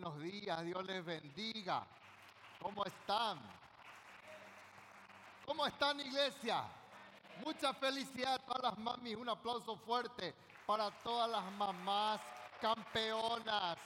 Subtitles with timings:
[0.00, 1.86] buenos días, Dios les bendiga.
[2.58, 3.38] ¿Cómo están?
[5.44, 6.64] ¿Cómo están, iglesia?
[7.44, 9.16] Mucha felicidad a todas las mamis.
[9.16, 10.34] Un aplauso fuerte
[10.66, 12.18] para todas las mamás
[12.62, 13.76] campeonas,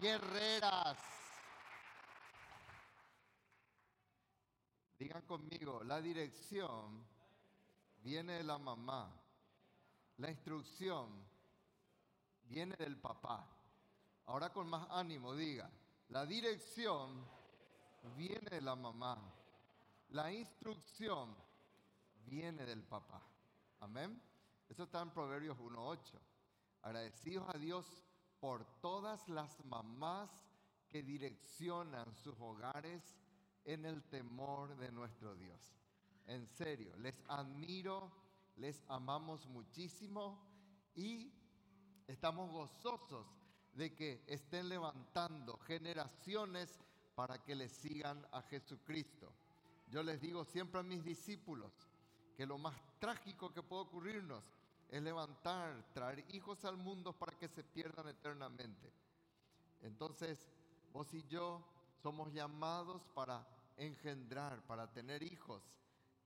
[0.00, 0.98] guerreras.
[4.98, 7.06] Digan conmigo, la dirección
[8.02, 9.12] viene de la mamá.
[10.16, 11.24] La instrucción
[12.42, 13.59] viene del papá.
[14.30, 15.68] Ahora con más ánimo, diga,
[16.10, 17.26] la dirección
[18.16, 19.18] viene de la mamá.
[20.10, 21.34] La instrucción
[22.26, 23.20] viene del papá.
[23.80, 24.22] Amén.
[24.68, 26.12] Eso está en Proverbios 1.8.
[26.82, 28.04] Agradecidos a Dios
[28.38, 30.30] por todas las mamás
[30.88, 33.18] que direccionan sus hogares
[33.64, 35.74] en el temor de nuestro Dios.
[36.26, 38.12] En serio, les admiro,
[38.58, 40.40] les amamos muchísimo
[40.94, 41.32] y
[42.06, 43.39] estamos gozosos
[43.74, 46.80] de que estén levantando generaciones
[47.14, 49.32] para que le sigan a Jesucristo.
[49.88, 51.72] Yo les digo siempre a mis discípulos
[52.36, 54.44] que lo más trágico que puede ocurrirnos
[54.88, 58.92] es levantar, traer hijos al mundo para que se pierdan eternamente.
[59.82, 60.48] Entonces,
[60.92, 61.64] vos y yo
[62.02, 65.62] somos llamados para engendrar, para tener hijos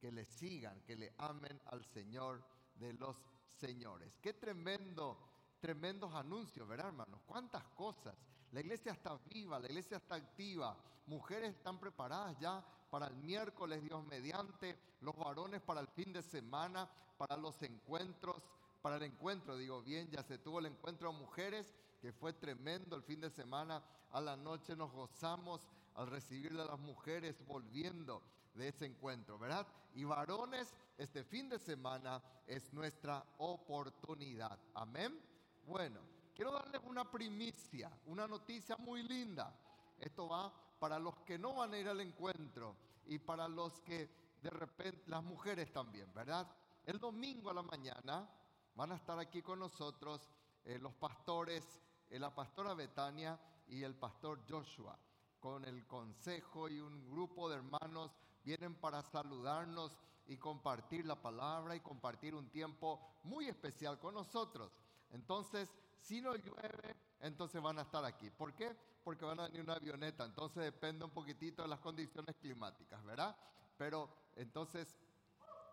[0.00, 2.42] que le sigan, que le amen al Señor
[2.76, 3.16] de los
[3.58, 4.18] señores.
[4.20, 5.18] Qué tremendo
[5.64, 7.22] tremendos anuncios, ¿verdad, hermanos?
[7.24, 8.14] ¿Cuántas cosas?
[8.52, 13.82] La iglesia está viva, la iglesia está activa, mujeres están preparadas ya para el miércoles,
[13.82, 18.42] Dios mediante, los varones para el fin de semana, para los encuentros,
[18.82, 22.94] para el encuentro, digo bien, ya se tuvo el encuentro de mujeres, que fue tremendo
[22.94, 25.62] el fin de semana, a la noche nos gozamos
[25.94, 28.20] al recibirle a las mujeres volviendo
[28.52, 29.66] de ese encuentro, ¿verdad?
[29.94, 34.58] Y varones, este fin de semana es nuestra oportunidad.
[34.74, 35.18] Amén.
[35.66, 36.00] Bueno,
[36.34, 39.58] quiero darles una primicia, una noticia muy linda.
[39.98, 44.24] Esto va para los que no van a ir al encuentro y para los que
[44.44, 46.46] de repente, las mujeres también, ¿verdad?
[46.84, 48.28] El domingo a la mañana
[48.74, 50.30] van a estar aquí con nosotros
[50.64, 51.80] eh, los pastores,
[52.10, 54.98] eh, la pastora Betania y el pastor Joshua,
[55.40, 59.96] con el consejo y un grupo de hermanos vienen para saludarnos
[60.26, 64.72] y compartir la palabra y compartir un tiempo muy especial con nosotros.
[65.10, 65.68] Entonces,
[66.00, 68.30] si no llueve, entonces van a estar aquí.
[68.30, 68.76] ¿Por qué?
[69.02, 70.24] Porque van a venir una avioneta.
[70.24, 73.36] Entonces depende un poquitito de las condiciones climáticas, ¿verdad?
[73.76, 74.98] Pero entonces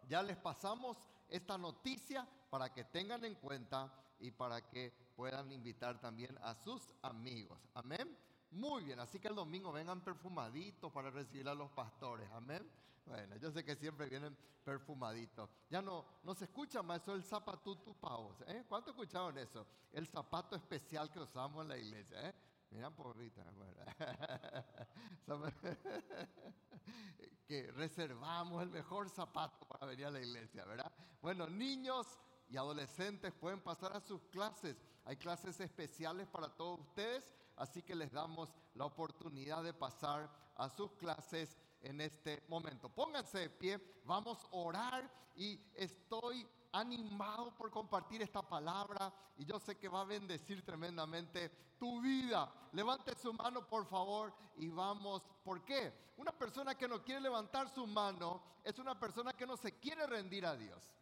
[0.07, 0.97] ya les pasamos
[1.27, 6.93] esta noticia para que tengan en cuenta y para que puedan invitar también a sus
[7.01, 7.59] amigos.
[7.73, 8.17] Amén.
[8.51, 12.29] Muy bien, así que el domingo vengan perfumaditos para recibir a los pastores.
[12.31, 12.69] Amén.
[13.11, 15.49] Bueno, yo sé que siempre vienen perfumaditos.
[15.69, 18.37] Ya no, no se escucha más eso el zapatutu pavos.
[18.47, 18.63] ¿eh?
[18.69, 19.67] ¿Cuánto escucharon eso?
[19.91, 22.29] El zapato especial que usamos en la iglesia.
[22.29, 22.33] ¿eh?
[22.69, 23.43] Miran porrita,
[27.45, 30.89] que reservamos el mejor zapato para venir a la iglesia, ¿verdad?
[31.21, 32.07] Bueno, niños
[32.47, 34.77] y adolescentes pueden pasar a sus clases.
[35.03, 40.69] Hay clases especiales para todos ustedes, así que les damos la oportunidad de pasar a
[40.69, 42.89] sus clases en este momento.
[42.89, 49.59] Pónganse de pie, vamos a orar y estoy animado por compartir esta palabra y yo
[49.59, 52.51] sé que va a bendecir tremendamente tu vida.
[52.73, 55.27] Levante su mano, por favor, y vamos.
[55.43, 56.11] ¿Por qué?
[56.17, 60.05] Una persona que no quiere levantar su mano es una persona que no se quiere
[60.05, 60.93] rendir a Dios.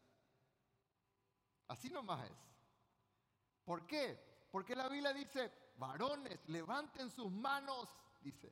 [1.67, 2.37] Así nomás es.
[3.65, 4.47] ¿Por qué?
[4.51, 8.51] Porque la Biblia dice, varones, levanten sus manos, dice.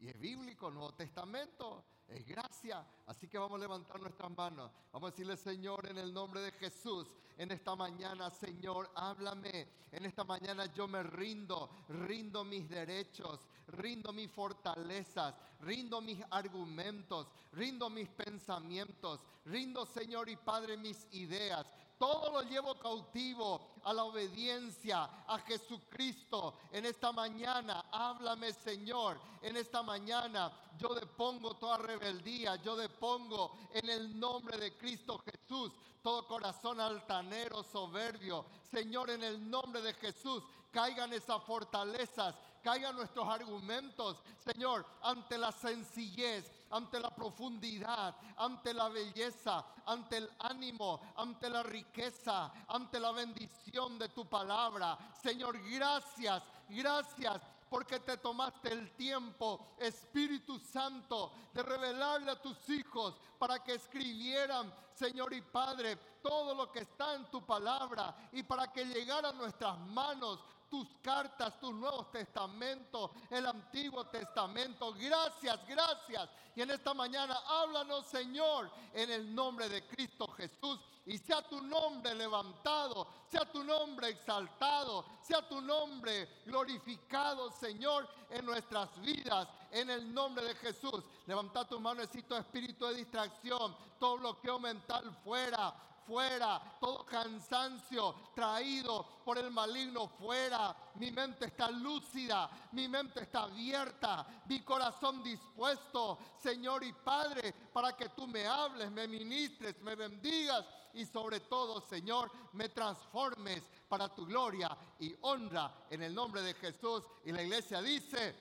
[0.00, 2.86] Y es bíblico, Nuevo Testamento, es gracia.
[3.06, 4.70] Así que vamos a levantar nuestras manos.
[4.92, 7.08] Vamos a decirle, Señor, en el nombre de Jesús,
[7.38, 9.68] en esta mañana, Señor, háblame.
[9.92, 17.28] En esta mañana yo me rindo, rindo mis derechos, rindo mis fortalezas, rindo mis argumentos,
[17.52, 21.66] rindo mis pensamientos, rindo, Señor y Padre, mis ideas.
[21.98, 26.58] Todo lo llevo cautivo a la obediencia a Jesucristo.
[26.72, 29.18] En esta mañana, háblame, Señor.
[29.42, 35.72] En esta mañana yo depongo toda rebeldía, yo depongo en el nombre de Cristo Jesús
[36.06, 38.46] todo corazón altanero, soberbio.
[38.70, 45.50] Señor, en el nombre de Jesús, caigan esas fortalezas, caigan nuestros argumentos, Señor, ante la
[45.50, 53.12] sencillez, ante la profundidad, ante la belleza, ante el ánimo, ante la riqueza, ante la
[53.12, 54.98] bendición de tu palabra.
[55.22, 63.14] Señor, gracias, gracias porque te tomaste el tiempo, Espíritu Santo, de revelarle a tus hijos
[63.38, 68.72] para que escribieran, Señor y Padre, todo lo que está en tu palabra y para
[68.72, 74.92] que llegara a nuestras manos tus cartas, tus nuevos testamentos, el Antiguo Testamento.
[74.94, 76.28] Gracias, gracias.
[76.54, 80.80] Y en esta mañana háblanos, Señor, en el nombre de Cristo Jesús.
[81.04, 88.44] Y sea tu nombre levantado, sea tu nombre exaltado, sea tu nombre glorificado, Señor, en
[88.44, 91.04] nuestras vidas, en el nombre de Jesús.
[91.26, 95.74] Levanta tu mano, necesito espíritu de distracción, todo bloqueo mental fuera,
[96.06, 100.74] fuera, todo cansancio traído por el maligno fuera.
[100.94, 107.96] Mi mente está lúcida, mi mente está abierta, mi corazón dispuesto, Señor y Padre, para
[107.96, 110.64] que tú me hables, me ministres, me bendigas
[110.94, 116.54] y sobre todo, Señor, me transformes para tu gloria y honra en el nombre de
[116.54, 117.04] Jesús.
[117.24, 118.34] Y la iglesia dice,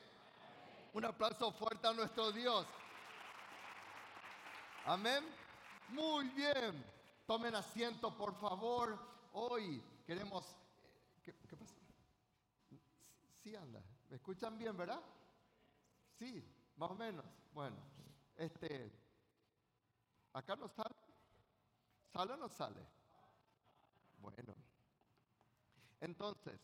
[0.93, 2.65] un aplauso fuerte a nuestro Dios.
[4.85, 5.25] Amén.
[5.89, 6.94] Muy bien.
[7.25, 8.99] Tomen asiento, por favor.
[9.33, 10.57] Hoy queremos...
[11.23, 11.73] ¿Qué, pasa?
[13.41, 13.81] Sí anda.
[14.09, 15.01] ¿Me escuchan bien, verdad?
[16.19, 16.43] Sí,
[16.77, 17.25] más o menos.
[17.51, 17.77] Bueno,
[18.35, 18.91] este...
[20.33, 20.95] ¿Acá no sale?
[22.13, 22.85] ¿Sale o no sale?
[24.19, 24.53] Bueno.
[26.01, 26.59] Entonces,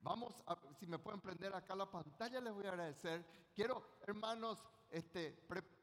[0.00, 3.24] vamos a, si me pueden prender acá la pantalla, les voy a agradecer.
[3.54, 5.32] Quiero, hermanos, este,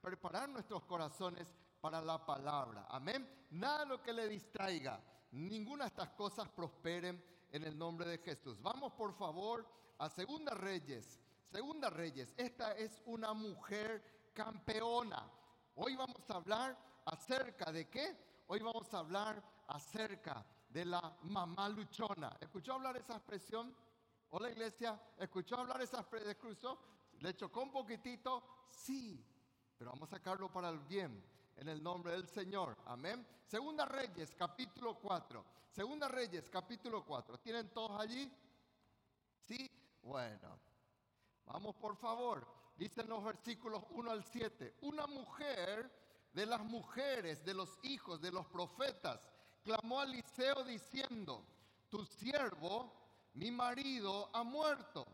[0.01, 1.47] preparar nuestros corazones
[1.81, 2.87] para la palabra.
[2.89, 3.27] Amén.
[3.51, 5.01] Nada lo que le distraiga.
[5.31, 8.61] Ninguna de estas cosas prosperen en el nombre de Jesús.
[8.61, 9.67] Vamos por favor
[9.99, 11.19] a Segunda Reyes.
[11.43, 12.33] Segunda Reyes.
[12.37, 15.29] Esta es una mujer campeona.
[15.75, 18.43] Hoy vamos a hablar acerca de qué?
[18.47, 22.35] Hoy vamos a hablar acerca de la mamá luchona.
[22.39, 23.75] ¿Escuchó hablar esa expresión?
[24.29, 26.77] Hola iglesia, ¿escuchó hablar esa expresión?
[27.19, 28.65] ¿Le chocó un poquitito?
[28.67, 29.25] Sí,
[29.77, 31.23] pero vamos a sacarlo para el bien
[31.57, 32.77] en el nombre del Señor.
[32.85, 33.25] Amén.
[33.45, 35.43] Segunda Reyes, capítulo 4.
[35.71, 37.39] Segunda Reyes, capítulo 4.
[37.39, 38.31] ¿Tienen todos allí?
[39.45, 39.69] Sí.
[40.03, 40.59] Bueno.
[41.45, 42.45] Vamos por favor.
[42.77, 44.75] Dicen los versículos 1 al 7.
[44.81, 45.89] Una mujer
[46.33, 49.27] de las mujeres de los hijos de los profetas
[49.63, 51.43] clamó a Eliseo diciendo,
[51.89, 52.93] tu siervo,
[53.33, 55.07] mi marido, ha muerto.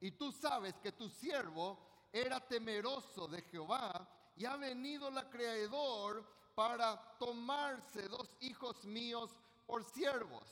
[0.00, 1.78] Y tú sabes que tu siervo
[2.12, 4.08] era temeroso de Jehová
[4.40, 10.48] y ha venido el acreedor para tomarse dos hijos míos por siervos.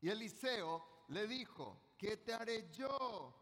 [0.00, 3.34] Y Eliseo le dijo, ¿qué te haré yo?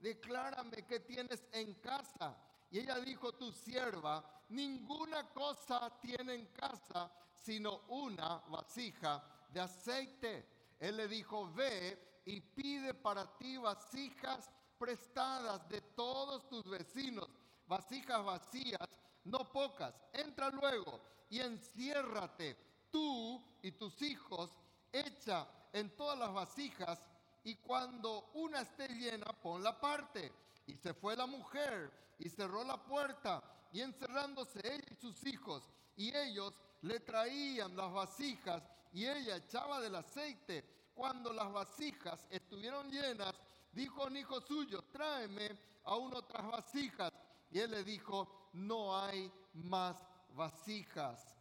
[0.00, 2.36] Declárame qué tienes en casa.
[2.70, 10.74] Y ella dijo, tu sierva, ninguna cosa tiene en casa sino una vasija de aceite.
[10.78, 17.30] Él le dijo, ve y pide para ti vasijas prestadas de todos tus vecinos
[17.66, 18.88] vasijas vacías,
[19.24, 19.94] no pocas.
[20.12, 22.56] Entra luego y enciérrate
[22.90, 24.50] tú y tus hijos,
[24.92, 26.98] echa en todas las vasijas
[27.44, 30.32] y cuando una esté llena, ponla parte.
[30.66, 33.42] Y se fue la mujer y cerró la puerta
[33.72, 39.80] y encerrándose ella y sus hijos y ellos le traían las vasijas y ella echaba
[39.80, 40.64] del aceite.
[40.94, 43.34] Cuando las vasijas estuvieron llenas,
[43.72, 47.12] dijo un hijo suyo, tráeme aún otras vasijas.
[47.56, 49.96] Y él le dijo, no hay más
[50.34, 51.34] vasijas.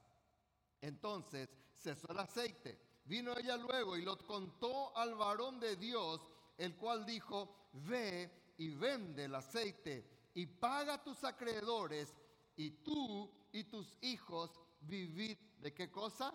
[0.80, 2.80] Entonces cesó el aceite.
[3.04, 6.22] Vino ella luego y lo contó al varón de Dios,
[6.58, 12.16] el cual dijo, ve y vende el aceite y paga a tus acreedores
[12.56, 16.34] y tú y tus hijos vivid de qué cosa?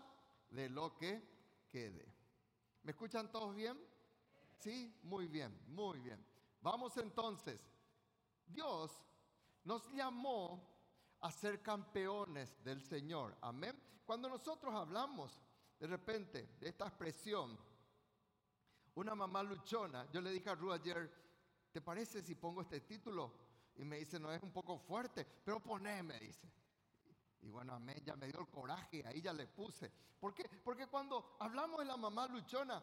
[0.51, 2.05] De lo que quede.
[2.83, 3.79] ¿Me escuchan todos bien?
[4.59, 6.23] Sí, muy bien, muy bien.
[6.61, 7.67] Vamos entonces.
[8.47, 9.07] Dios
[9.65, 10.69] nos llamó
[11.21, 13.37] a ser campeones del Señor.
[13.41, 13.79] Amén.
[14.05, 15.41] Cuando nosotros hablamos
[15.79, 17.59] de repente de esta expresión,
[18.95, 21.11] una mamá luchona, yo le dije a Ru ayer,
[21.73, 23.33] ¿te parece si pongo este título?
[23.77, 26.51] Y me dice, no es un poco fuerte, pero poneme, dice.
[27.43, 29.91] Y bueno, amén, ya me dio el coraje, ahí ya le puse.
[30.19, 30.49] ¿Por qué?
[30.63, 32.83] Porque cuando hablamos de la mamá luchona,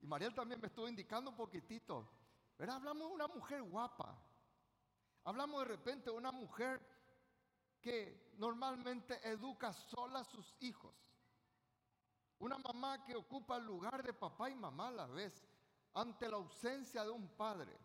[0.00, 2.06] y Mariel también me estuvo indicando un poquitito,
[2.58, 2.76] ¿verdad?
[2.76, 4.18] Hablamos de una mujer guapa,
[5.24, 6.80] Hablamos de repente de una mujer
[7.80, 10.94] que normalmente educa sola a sus hijos.
[12.38, 15.44] Una mamá que ocupa el lugar de papá y mamá a la vez
[15.94, 17.76] ante la ausencia de un padre.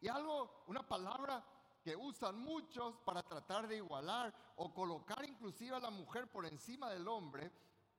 [0.00, 1.44] Y algo, una palabra
[1.82, 6.90] que usan muchos para tratar de igualar o colocar inclusive a la mujer por encima
[6.90, 7.52] del hombre,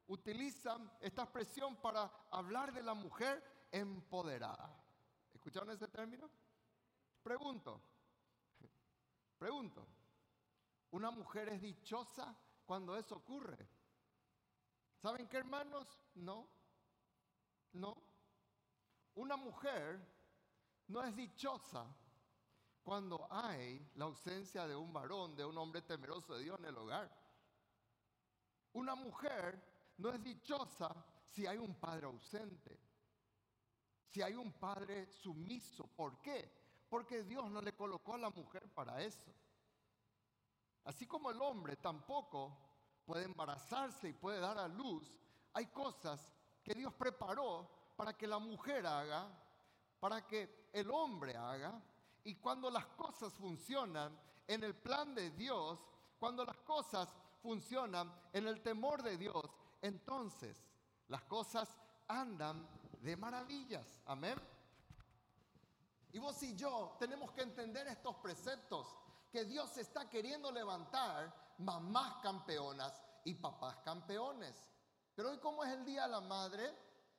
[0.08, 4.76] utilizan esta expresión para hablar de la mujer empoderada.
[5.34, 6.30] ¿Escucharon ese término?
[7.22, 7.82] Pregunto,
[9.46, 9.88] Pregunto,
[10.90, 12.36] ¿una mujer es dichosa
[12.66, 13.70] cuando eso ocurre?
[14.96, 15.88] ¿Saben qué, hermanos?
[16.16, 16.50] No,
[17.74, 17.96] no.
[19.14, 20.04] Una mujer
[20.88, 21.86] no es dichosa
[22.82, 26.78] cuando hay la ausencia de un varón, de un hombre temeroso de Dios en el
[26.80, 27.16] hogar.
[28.74, 32.80] Una mujer no es dichosa si hay un padre ausente,
[34.08, 35.86] si hay un padre sumiso.
[35.96, 36.65] ¿Por qué?
[36.90, 39.34] Porque Dios no le colocó a la mujer para eso.
[40.84, 42.58] Así como el hombre tampoco
[43.06, 45.20] puede embarazarse y puede dar a luz,
[45.54, 46.32] hay cosas
[46.64, 49.28] que Dios preparó para que la mujer haga,
[50.00, 51.82] para que el hombre haga,
[52.24, 55.80] y cuando las cosas funcionan en el plan de Dios,
[56.20, 57.10] cuando las cosas
[57.42, 59.46] funcionan en el temor de Dios,
[59.82, 60.58] entonces
[61.08, 61.78] las cosas
[62.08, 62.68] andan
[63.02, 64.02] de maravillas.
[64.06, 64.36] Amén.
[66.16, 68.88] Y vos y yo tenemos que entender estos preceptos,
[69.30, 74.56] que Dios está queriendo levantar mamás campeonas y papás campeones.
[75.14, 76.74] Pero hoy como es el Día de la Madre,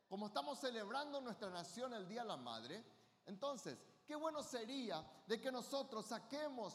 [0.08, 2.82] como estamos celebrando nuestra nación el Día de la Madre,
[3.26, 6.74] entonces, qué bueno sería de que nosotros saquemos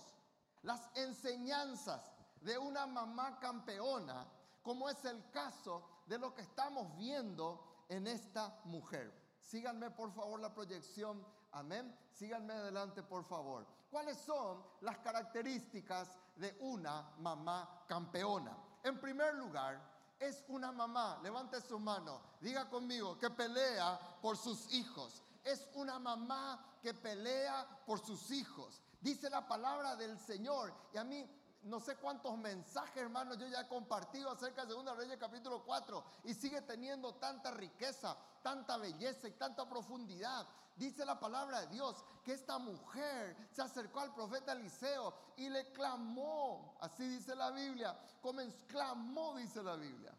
[0.61, 7.85] las enseñanzas de una mamá campeona, como es el caso de lo que estamos viendo
[7.89, 9.11] en esta mujer.
[9.39, 11.40] Síganme por favor la proyección.
[11.51, 11.95] Amén.
[12.11, 13.65] Síganme adelante por favor.
[13.89, 18.55] ¿Cuáles son las características de una mamá campeona?
[18.83, 19.81] En primer lugar,
[20.19, 25.23] es una mamá, levante su mano, diga conmigo, que pelea por sus hijos.
[25.43, 28.81] Es una mamá que pelea por sus hijos.
[29.01, 30.71] Dice la palabra del Señor.
[30.93, 31.27] Y a mí
[31.63, 36.03] no sé cuántos mensajes, hermanos, yo ya he compartido acerca de 2 Reyes capítulo 4
[36.23, 40.47] y sigue teniendo tanta riqueza, tanta belleza y tanta profundidad.
[40.75, 45.71] Dice la palabra de Dios que esta mujer se acercó al profeta Eliseo y le
[45.71, 50.17] clamó, así dice la Biblia, como clamó, dice la Biblia.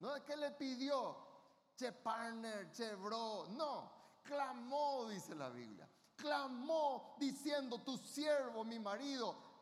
[0.00, 1.16] No es que le pidió,
[1.76, 5.88] che partner, che bro, no, clamó, dice la Biblia.
[6.16, 9.53] Clamó diciendo, tu siervo, mi marido,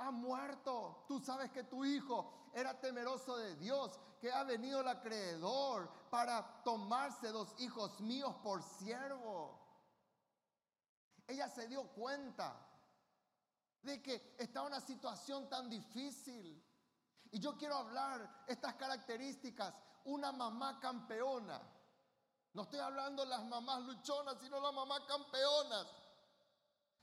[0.00, 1.04] ha muerto.
[1.06, 6.62] Tú sabes que tu hijo era temeroso de Dios, que ha venido el acreedor para
[6.64, 9.58] tomarse dos hijos míos por siervo.
[11.26, 12.66] Ella se dio cuenta
[13.82, 16.64] de que estaba en una situación tan difícil.
[17.30, 19.72] Y yo quiero hablar estas características.
[20.04, 21.60] Una mamá campeona.
[22.52, 25.86] No estoy hablando de las mamás luchonas, sino las mamás campeonas.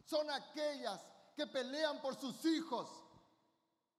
[0.04, 1.02] Son aquellas
[1.38, 2.90] que pelean por sus hijos.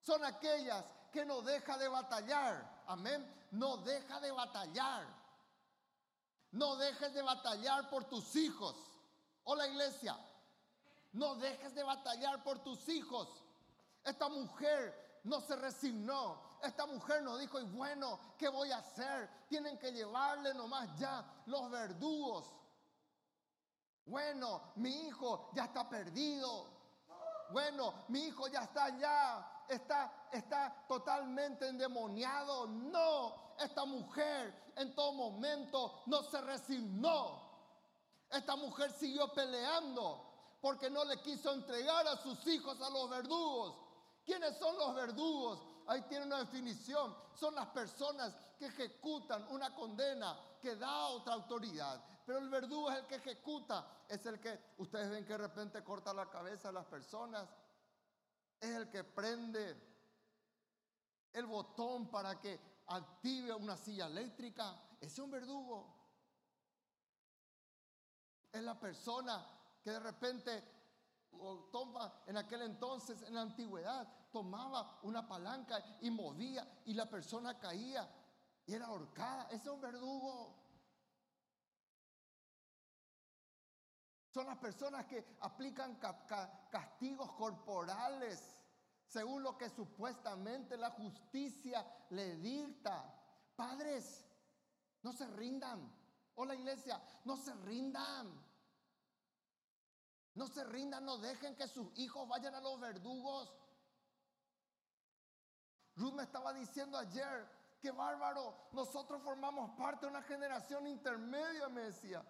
[0.01, 2.83] Son aquellas que no deja de batallar.
[2.89, 3.47] Amén.
[3.53, 5.07] No deja de batallar.
[6.51, 8.75] No dejes de batallar por tus hijos.
[9.45, 10.19] Hola iglesia.
[11.13, 13.29] No dejes de batallar por tus hijos.
[14.05, 16.59] Esta mujer no se resignó.
[16.61, 19.47] Esta mujer no dijo, y bueno, ¿qué voy a hacer?
[19.49, 22.53] Tienen que llevarle nomás ya los verdugos.
[24.07, 26.78] Bueno, mi hijo ya está perdido.
[27.53, 32.67] Bueno, mi hijo ya está allá está, está totalmente endemoniado.
[32.67, 37.47] No, esta mujer en todo momento no se resignó.
[38.31, 43.77] Esta mujer siguió peleando porque no le quiso entregar a sus hijos a los verdugos.
[44.25, 45.61] ¿Quiénes son los verdugos?
[45.87, 47.17] Ahí tiene una definición.
[47.35, 52.03] Son las personas que ejecutan una condena que da otra autoridad.
[52.27, 53.87] Pero el verdugo es el que ejecuta.
[54.09, 57.49] Es el que ustedes ven que de repente corta la cabeza a las personas
[58.61, 59.77] es el que prende
[61.33, 64.75] el botón para que active una silla eléctrica.
[65.01, 65.95] Es un verdugo.
[68.51, 69.47] Es la persona
[69.83, 70.65] que de repente
[71.71, 77.59] toma en aquel entonces, en la antigüedad, tomaba una palanca y movía y la persona
[77.59, 78.09] caía
[78.67, 79.45] y era ahorcada.
[79.51, 80.68] Ese es un verdugo.
[84.31, 85.99] Son las personas que aplican
[86.71, 88.59] castigos corporales
[89.07, 93.15] según lo que supuestamente la justicia le dicta.
[93.57, 94.27] Padres,
[95.03, 95.91] no se rindan.
[96.35, 98.47] Hola iglesia, no se rindan.
[100.35, 103.53] No se rindan, no dejen que sus hijos vayan a los verdugos.
[105.97, 107.49] Ruth me estaba diciendo ayer,
[107.81, 112.25] que bárbaro, nosotros formamos parte de una generación intermedia, me decía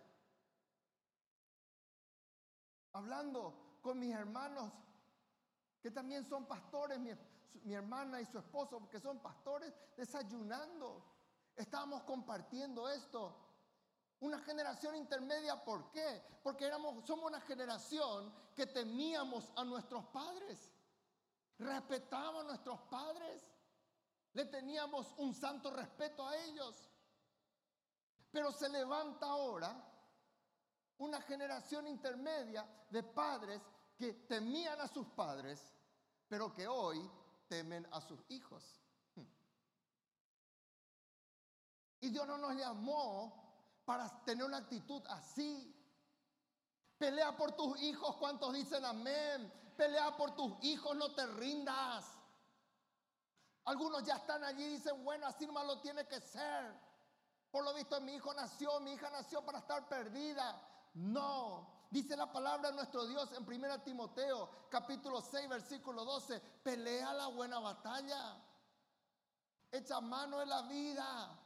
[2.99, 4.73] hablando con mis hermanos
[5.81, 7.11] que también son pastores, mi,
[7.73, 11.05] hermana y su esposo, que son pastores, desayunando.
[11.55, 13.37] Estábamos compartiendo esto.
[14.21, 16.23] Una generación intermedia, ¿por qué?
[16.43, 20.73] Porque éramos, somos una generación que temíamos a nuestros padres,
[21.59, 23.43] respetábamos a nuestros padres,
[24.33, 26.91] le teníamos un santo respeto a ellos.
[28.33, 29.88] Pero se levanta ahora
[30.99, 33.63] una generación intermedia de padres
[33.97, 35.61] que temían a sus padres,
[36.29, 37.11] pero que hoy
[37.49, 38.81] temen a sus hijos.
[42.01, 45.75] Y Dios no nos llamó para tener una actitud así.
[46.97, 49.53] Pelea por tus hijos, ¿cuántos dicen amén?
[49.77, 52.05] Pelea por tus hijos, no te rindas.
[53.65, 56.73] Algunos ya están allí y dicen, bueno, así nomás lo tiene que ser.
[57.51, 60.61] Por lo visto mi hijo nació, mi hija nació para estar perdida.
[60.95, 67.13] No, dice la palabra de nuestro Dios en 1 Timoteo capítulo 6 versículo 12, pelea
[67.15, 68.37] la buena batalla.
[69.71, 71.39] Echa mano en la vida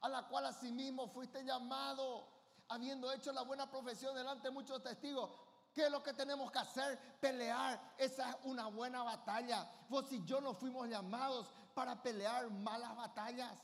[0.00, 2.28] a la cual asimismo fuiste llamado,
[2.68, 5.30] habiendo hecho la buena profesión delante de muchos testigos.
[5.72, 6.98] ¿Qué es lo que tenemos que hacer?
[7.20, 7.94] Pelear.
[7.98, 9.70] Esa es una buena batalla.
[9.88, 13.58] Vos y yo no fuimos llamados para pelear malas batallas.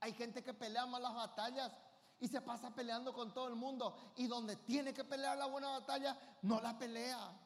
[0.00, 1.72] Hay gente que pelea malas batallas
[2.20, 4.12] y se pasa peleando con todo el mundo.
[4.16, 7.38] Y donde tiene que pelear la buena batalla, no la pelea.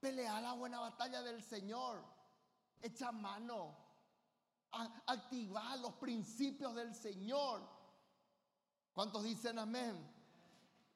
[0.00, 2.02] Pelea la buena batalla del Señor.
[2.80, 3.88] Echa mano
[5.06, 7.62] activar los principios del Señor.
[8.92, 9.96] ¿Cuántos dicen amén?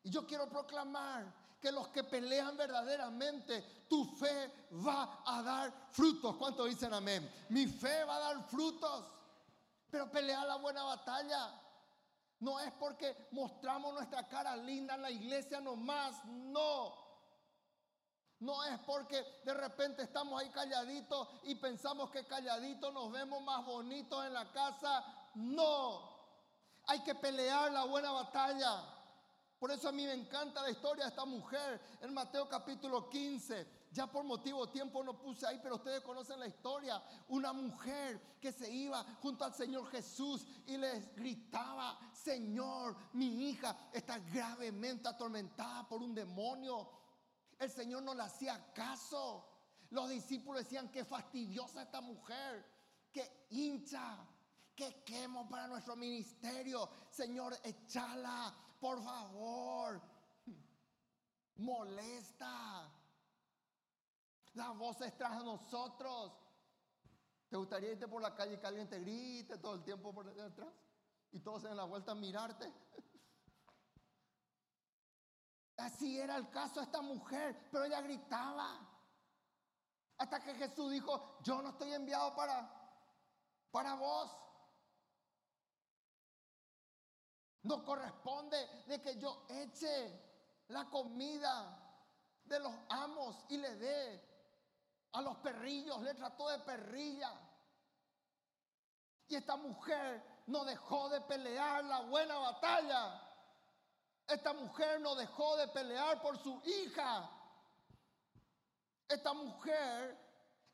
[0.03, 6.37] Y yo quiero proclamar que los que pelean verdaderamente, tu fe va a dar frutos.
[6.37, 7.31] ¿Cuántos dicen amén?
[7.51, 9.07] Mi fe va a dar frutos.
[9.89, 11.62] Pero pelea la buena batalla.
[12.43, 16.25] No es porque mostramos nuestra cara linda en la iglesia nomás.
[16.25, 16.93] No.
[18.41, 23.65] No es porque de repente estamos ahí calladitos y pensamos que calladitos nos vemos más
[23.65, 25.05] bonitos en la casa.
[25.37, 26.11] No.
[26.89, 28.93] Hay que pelear la buena batalla.
[29.61, 33.82] Por eso a mí me encanta la historia de esta mujer en Mateo capítulo 15.
[33.93, 37.03] Ya por motivo de tiempo no puse ahí, pero ustedes conocen la historia.
[37.29, 43.91] Una mujer que se iba junto al Señor Jesús y les gritaba, Señor, mi hija
[43.93, 46.89] está gravemente atormentada por un demonio.
[47.59, 49.47] El Señor no le hacía caso.
[49.91, 52.65] Los discípulos decían que fastidiosa esta mujer,
[53.13, 54.27] que hincha,
[54.75, 56.89] que quemo para nuestro ministerio.
[57.11, 60.01] Señor, échala, por favor.
[61.57, 62.91] Molesta.
[64.55, 66.33] La voz es tras nosotros.
[67.49, 70.33] ¿Te gustaría irte por la calle y que alguien te grite todo el tiempo por
[70.33, 70.73] detrás?
[71.31, 72.67] Y todos en la vuelta a mirarte.
[75.77, 78.89] Así era el caso de esta mujer, pero ella gritaba.
[80.19, 82.71] Hasta que Jesús dijo, yo no estoy enviado para,
[83.71, 84.31] para vos.
[87.63, 90.21] No corresponde de que yo eche
[90.69, 91.79] la comida
[92.45, 94.32] de los amos y le dé
[95.13, 97.33] a los perrillos, le trató de perrilla.
[99.29, 103.21] Y esta mujer no dejó de pelear la buena batalla.
[104.27, 107.31] Esta mujer no dejó de pelear por su hija.
[109.09, 110.19] Esta mujer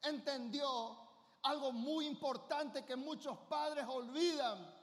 [0.02, 0.96] entendió
[1.42, 4.74] algo muy importante que muchos padres olvidan,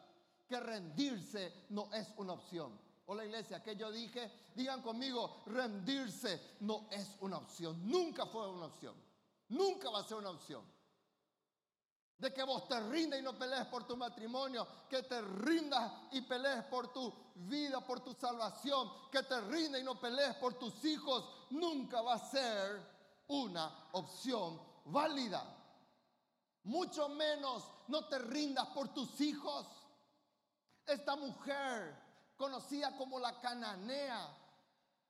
[0.47, 2.79] que rendirse no es una opción.
[3.07, 7.89] Hola iglesia, que yo dije, digan conmigo, rendirse no es una opción.
[7.89, 9.04] Nunca fue una opción.
[9.49, 10.63] Nunca va a ser una opción.
[12.17, 16.21] De que vos te rindas y no pelees por tu matrimonio, que te rindas y
[16.21, 20.83] pelees por tu vida, por tu salvación, que te rindas y no pelees por tus
[20.85, 22.81] hijos, nunca va a ser
[23.27, 25.43] una opción válida.
[26.63, 29.67] Mucho menos no te rindas por tus hijos.
[30.85, 31.95] Esta mujer,
[32.37, 34.44] conocida como la cananea,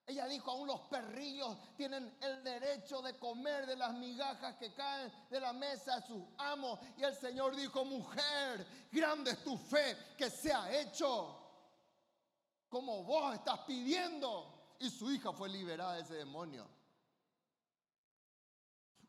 [0.07, 5.11] ella dijo, aún los perrillos tienen el derecho de comer de las migajas que caen
[5.31, 6.79] de la mesa de sus amos.
[6.97, 11.41] Y el Señor dijo, mujer, grande es tu fe que se ha hecho
[12.69, 14.75] como vos estás pidiendo.
[14.79, 16.67] Y su hija fue liberada de ese demonio.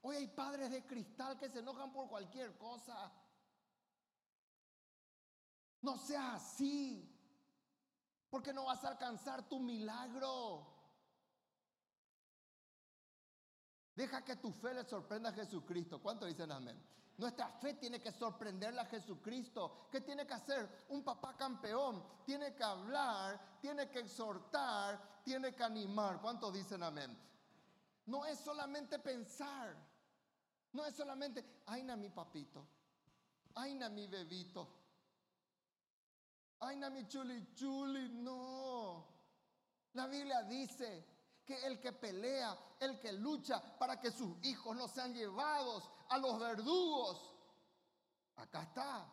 [0.01, 3.13] Hoy hay padres de cristal que se enojan por cualquier cosa.
[5.83, 7.13] No sea así,
[8.31, 10.76] porque no vas a alcanzar tu milagro.
[13.97, 16.01] Deja que tu fe le sorprenda a Jesucristo.
[16.01, 16.79] ¿Cuánto dicen amén?
[17.17, 19.89] Nuestra fe tiene que sorprenderle a Jesucristo.
[19.91, 20.85] ¿Qué tiene que hacer?
[20.91, 22.05] Un papá campeón.
[22.27, 26.21] Tiene que hablar, tiene que exhortar, tiene que animar.
[26.21, 27.17] ¿Cuántos dicen amén?
[28.05, 29.75] No es solamente pensar.
[30.73, 32.67] No es solamente, ay, na mi papito.
[33.55, 34.69] Ay, na mi bebito.
[36.61, 38.11] Ay, na mi chuli chuli.
[38.11, 39.07] No.
[39.95, 41.16] La Biblia dice,
[41.47, 46.19] que el que pelea, el que lucha para que sus hijos no sean llevados a
[46.19, 47.33] los verdugos.
[48.37, 49.13] Acá está.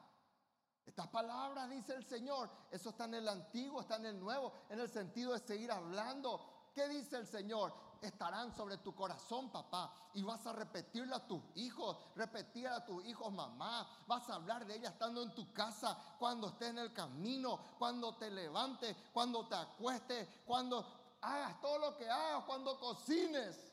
[0.86, 4.80] Estas palabras, dice el Señor, eso está en el antiguo, está en el nuevo, en
[4.80, 6.70] el sentido de seguir hablando.
[6.74, 7.74] ¿Qué dice el Señor?
[8.02, 13.06] Estarán sobre tu corazón, papá, y vas a repetirle a tus hijos, repetir a tus
[13.06, 13.88] hijos, mamá.
[14.08, 18.18] Vas a hablar de ella estando en tu casa, cuando estés en el camino, cuando
[18.18, 23.72] te levantes, cuando te acuestes, cuando hagas todo lo que hagas, cuando cocines.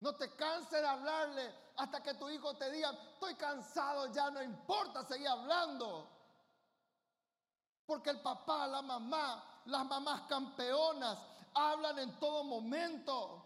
[0.00, 4.42] No te canses de hablarle hasta que tu hijo te diga, estoy cansado, ya no
[4.42, 6.08] importa seguir hablando.
[7.84, 11.18] Porque el papá, la mamá, las mamás campeonas
[11.54, 13.42] hablan en todo momento.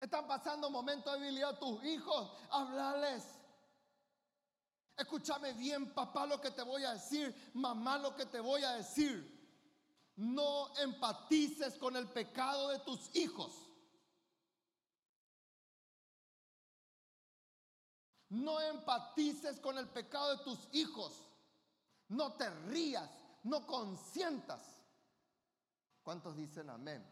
[0.00, 3.24] Están pasando momentos de debilidad tus hijos, háblales.
[4.96, 8.72] Escúchame bien, papá, lo que te voy a decir, mamá, lo que te voy a
[8.72, 9.35] decir.
[10.16, 13.52] No empatices con el pecado de tus hijos.
[18.30, 21.26] No empatices con el pecado de tus hijos.
[22.08, 23.10] No te rías,
[23.44, 24.62] no consientas.
[26.02, 27.04] ¿Cuántos dicen amén?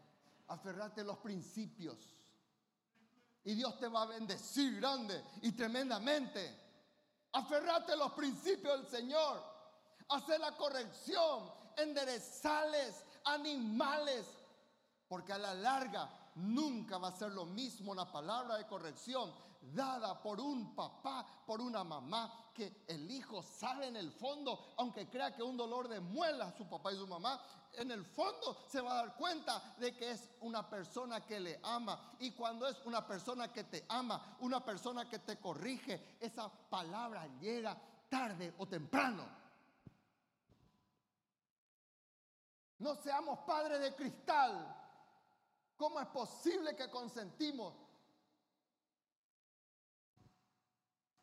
[0.48, 1.98] Aferrate a los principios.
[3.44, 6.62] Y Dios te va a bendecir grande y tremendamente.
[7.32, 9.42] Aferrate a los principios del Señor.
[10.08, 14.26] Hacer la corrección, enderezales, animales.
[15.08, 19.32] Porque a la larga nunca va a ser lo mismo una palabra de corrección
[19.72, 25.08] dada por un papá, por una mamá, que el hijo sabe en el fondo, aunque
[25.08, 27.40] crea que un dolor de muela su papá y su mamá,
[27.72, 31.60] en el fondo se va a dar cuenta de que es una persona que le
[31.62, 32.14] ama.
[32.20, 37.26] Y cuando es una persona que te ama, una persona que te corrige, esa palabra
[37.40, 37.76] llega
[38.08, 39.43] tarde o temprano.
[42.78, 44.80] No seamos padres de cristal.
[45.76, 47.74] ¿Cómo es posible que consentimos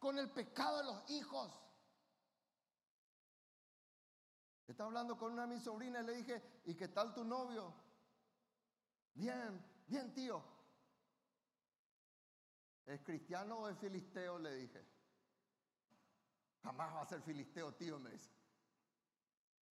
[0.02, 1.52] con el pecado de los hijos.
[4.68, 7.72] Estaba hablando con una de mis sobrinas y le dije, ¿y qué tal tu novio?
[9.14, 10.44] Bien, bien tío.
[12.88, 14.40] ¿Es cristiano o es filisteo?
[14.40, 14.84] Le dije.
[16.64, 18.32] Jamás va a ser filisteo, tío, me dice.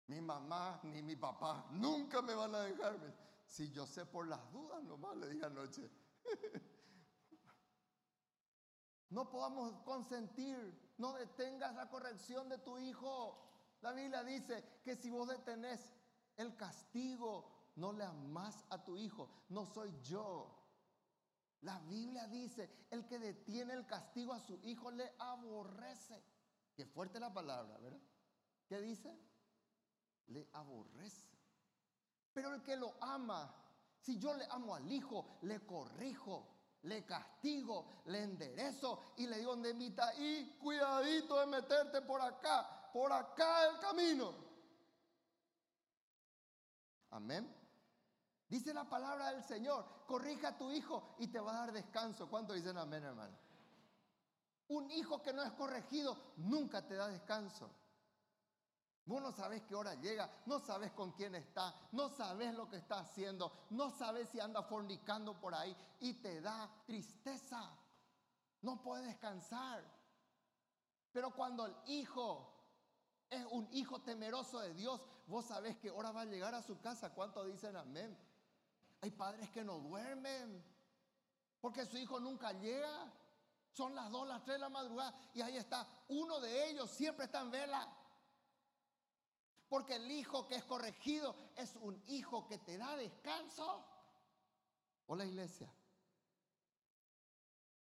[0.09, 3.13] Mi mamá ni mi papá nunca me van a dejarme.
[3.47, 5.91] Si yo sé por las dudas, nomás le dije anoche.
[9.09, 13.39] No podamos consentir, no detengas la corrección de tu hijo.
[13.81, 15.93] La Biblia dice que si vos detenés
[16.37, 20.53] el castigo, no le amás a tu hijo, no soy yo.
[21.61, 26.23] La Biblia dice, el que detiene el castigo a su hijo le aborrece.
[26.75, 28.01] Qué fuerte la palabra, ¿verdad?
[28.69, 29.17] ¿Qué dice?
[30.29, 31.29] Le aborrece.
[32.33, 33.55] Pero el que lo ama,
[33.99, 39.57] si yo le amo al hijo, le corrijo, le castigo, le enderezo y le digo,
[39.57, 44.35] Nemita, y cuidadito de meterte por acá, por acá el camino.
[47.11, 47.53] Amén.
[48.49, 52.29] Dice la palabra del Señor, corrija a tu hijo y te va a dar descanso.
[52.29, 53.37] ¿Cuánto dicen amén, hermano?
[54.69, 57.71] Un hijo que no es corregido nunca te da descanso.
[59.07, 62.77] Vos no sabes qué hora llega, no sabes con quién está, no sabes lo que
[62.77, 67.73] está haciendo, no sabes si anda fornicando por ahí y te da tristeza.
[68.63, 69.85] No puedes descansar.
[71.13, 72.53] Pero cuando el hijo
[73.31, 76.81] es un hijo temeroso de Dios, vos sabés que hora va a llegar a su
[76.81, 77.15] casa.
[77.15, 78.19] ¿Cuánto dicen amén?
[79.03, 80.65] Hay padres que no duermen
[81.61, 83.13] porque su hijo nunca llega.
[83.73, 85.87] Son las dos, las tres de la madrugada y ahí está.
[86.09, 87.93] Uno de ellos siempre está en vela.
[89.69, 93.85] Porque el hijo que es corregido es un hijo que te da descanso.
[95.07, 95.73] ¿O la iglesia?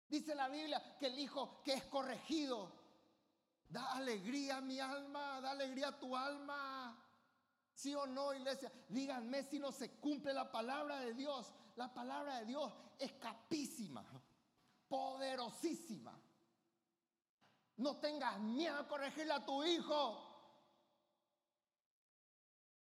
[0.09, 2.71] Dice la Biblia que el hijo que es corregido
[3.69, 7.03] da alegría a mi alma, da alegría a tu alma.
[7.73, 8.71] ¿Sí o no, iglesia?
[8.89, 11.55] Díganme si no se cumple la palabra de Dios.
[11.77, 14.05] La palabra de Dios es capísima,
[14.89, 16.21] poderosísima.
[17.79, 20.32] No tengas miedo a corregirle a tu hijo.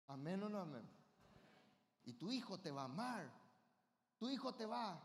[0.07, 0.87] Amén o no amén.
[2.05, 3.29] Y tu hijo te va a amar.
[4.17, 5.01] Tu hijo te va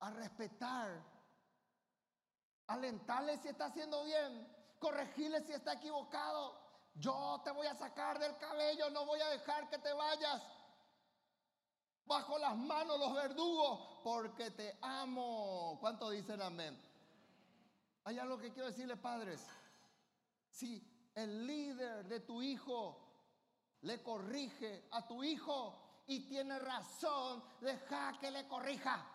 [0.00, 1.02] a respetar.
[2.66, 4.46] Alentarle si está haciendo bien.
[4.78, 6.60] Corregirle si está equivocado.
[6.94, 8.90] Yo te voy a sacar del cabello.
[8.90, 10.42] No voy a dejar que te vayas.
[12.04, 14.00] Bajo las manos los verdugos.
[14.04, 15.78] Porque te amo.
[15.80, 16.78] ¿Cuánto dicen amén?
[18.04, 19.46] Hay algo que quiero decirle, padres.
[20.50, 23.07] Si el líder de tu hijo
[23.82, 29.06] le corrige a tu hijo y tiene razón, deja que le corrija.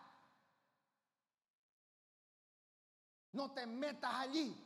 [3.32, 4.60] No te metas allí.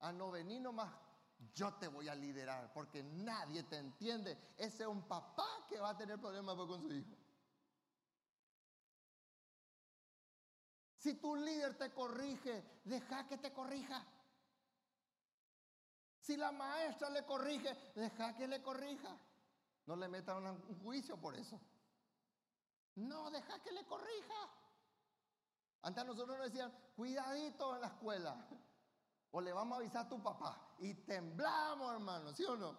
[0.00, 0.92] A no venir nomás,
[1.54, 4.54] yo te voy a liderar porque nadie te entiende.
[4.56, 7.16] Ese es un papá que va a tener problemas con su hijo.
[10.98, 14.04] Si tu líder te corrige, deja que te corrija.
[16.28, 19.16] Si la maestra le corrige, deja que le corrija.
[19.86, 21.58] No le metan un juicio por eso.
[22.96, 24.34] No, deja que le corrija.
[25.80, 28.46] Antes nosotros nos decían, cuidadito en la escuela.
[29.30, 30.74] O le vamos a avisar a tu papá.
[30.80, 32.76] Y temblamos, hermano, ¿sí o no?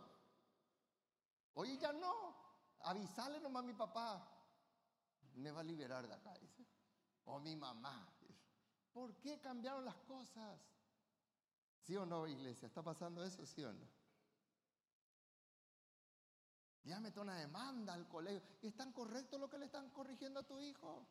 [1.56, 2.36] Oye, ya no.
[2.82, 4.32] Avisarle nomás a mi papá.
[5.34, 6.68] Me va a liberar de acá, dice.
[7.26, 8.14] O mi mamá.
[8.94, 10.60] ¿Por qué cambiaron las cosas?
[11.90, 12.68] ¿Sí o no, iglesia?
[12.68, 13.88] ¿Está pasando eso, sí o no?
[16.84, 18.48] Ya una demanda al colegio.
[18.62, 21.08] ¿Y es tan correcto lo que le están corrigiendo a tu hijo?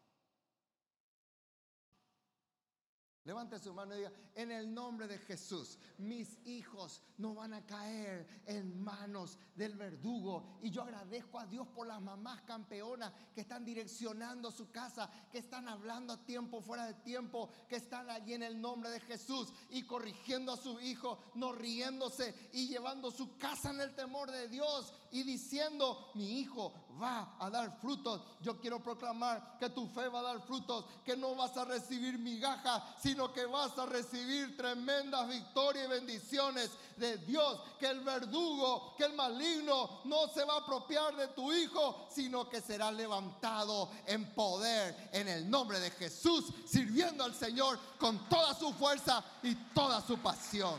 [3.28, 7.66] Levante su mano y diga, en el nombre de Jesús, mis hijos no van a
[7.66, 10.56] caer en manos del verdugo.
[10.62, 15.40] Y yo agradezco a Dios por las mamás campeonas que están direccionando su casa, que
[15.40, 19.52] están hablando a tiempo, fuera de tiempo, que están allí en el nombre de Jesús
[19.68, 24.48] y corrigiendo a su hijo, no riéndose y llevando su casa en el temor de
[24.48, 28.20] Dios y diciendo, mi hijo va a dar frutos.
[28.40, 32.18] Yo quiero proclamar que tu fe va a dar frutos, que no vas a recibir
[32.18, 37.60] migajas, sino que vas a recibir tremendas victorias y bendiciones de Dios.
[37.78, 42.48] Que el verdugo, que el maligno no se va a apropiar de tu hijo, sino
[42.48, 48.54] que será levantado en poder en el nombre de Jesús, sirviendo al Señor con toda
[48.54, 50.78] su fuerza y toda su pasión.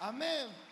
[0.00, 0.67] Amén.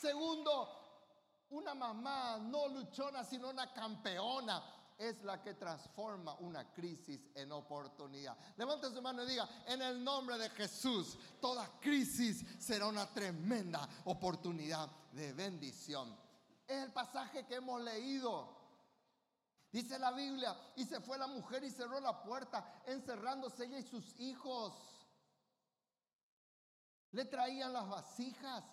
[0.00, 4.62] Segundo, una mamá no luchona, sino una campeona
[4.98, 8.36] es la que transforma una crisis en oportunidad.
[8.56, 13.88] Levante su mano y diga, en el nombre de Jesús, toda crisis será una tremenda
[14.04, 16.16] oportunidad de bendición.
[16.66, 18.54] Es el pasaje que hemos leído.
[19.70, 23.82] Dice la Biblia, y se fue la mujer y cerró la puerta, encerrándose ella y
[23.82, 24.72] sus hijos.
[27.12, 28.64] Le traían las vasijas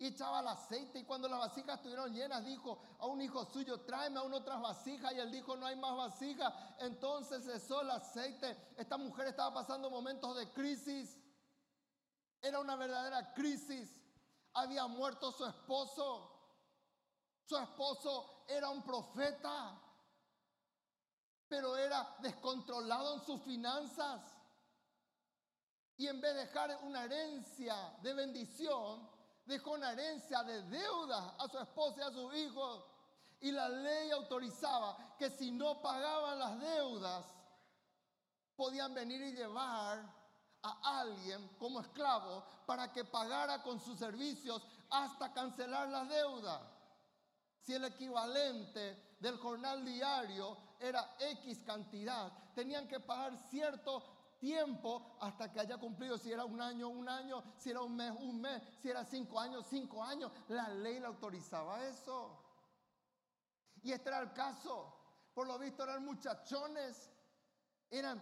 [0.00, 0.98] y echaba el aceite.
[0.98, 5.12] Y cuando las vasijas estuvieron llenas, dijo a un hijo suyo, tráeme aún otras vasijas.
[5.12, 6.54] Y él dijo, no hay más vasijas.
[6.78, 8.72] Entonces cesó el aceite.
[8.78, 11.18] Esta mujer estaba pasando momentos de crisis.
[12.40, 13.94] Era una verdadera crisis.
[14.54, 16.34] Había muerto su esposo.
[17.44, 19.78] Su esposo era un profeta,
[21.46, 24.34] pero era descontrolado en sus finanzas.
[25.98, 29.19] Y en vez de dejar una herencia de bendición,
[29.50, 32.84] dejó una herencia de deuda a su esposa y a sus hijos.
[33.40, 37.26] Y la ley autorizaba que si no pagaban las deudas,
[38.54, 39.98] podían venir y llevar
[40.62, 46.60] a alguien como esclavo para que pagara con sus servicios hasta cancelar la deuda.
[47.62, 55.52] Si el equivalente del jornal diario era X cantidad, tenían que pagar cierto tiempo hasta
[55.52, 56.18] que haya cumplido.
[56.18, 57.44] Si era un año, un año.
[57.56, 58.60] Si era un mes, un mes.
[58.82, 60.32] Si era cinco años, cinco años.
[60.48, 62.42] La ley le autorizaba eso.
[63.82, 64.96] Y este era el caso.
[65.34, 67.10] Por lo visto eran muchachones.
[67.90, 68.20] Eran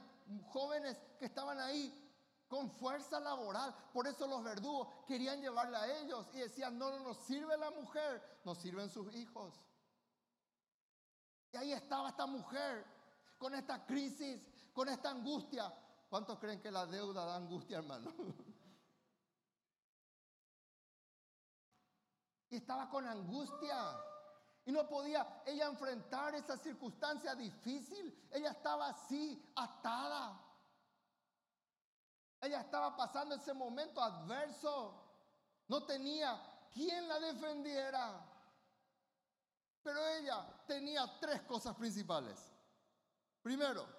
[0.48, 2.04] jóvenes que estaban ahí
[2.48, 3.74] con fuerza laboral.
[3.92, 7.70] Por eso los verdugos querían llevarla a ellos y decían, no, no nos sirve la
[7.70, 9.60] mujer, nos sirven sus hijos.
[11.52, 12.84] Y ahí estaba esta mujer
[13.38, 14.40] con esta crisis,
[14.72, 15.72] con esta angustia.
[16.08, 18.10] ¿Cuántos creen que la deuda da angustia, hermano?
[22.50, 24.04] y estaba con angustia.
[24.64, 28.28] Y no podía ella enfrentar esa circunstancia difícil.
[28.30, 30.38] Ella estaba así, atada.
[32.40, 35.04] Ella estaba pasando ese momento adverso.
[35.68, 36.38] No tenía
[36.72, 38.26] quien la defendiera.
[39.82, 42.52] Pero ella tenía tres cosas principales.
[43.42, 43.97] Primero,